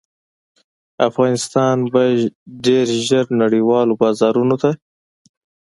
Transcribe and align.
افغانستان 1.09 1.75
به 1.91 2.03
ډیر 2.65 2.87
ژر 3.07 3.25
نړیوالو 3.41 3.93
بازارونو 4.01 4.55
ته 4.61 4.71